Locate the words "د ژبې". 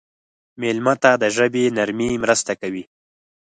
1.21-1.63